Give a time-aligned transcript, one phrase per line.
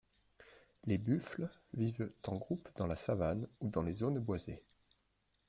[0.85, 4.63] Les buffles vivent en groupe dans la savane ou dans les zones boisées.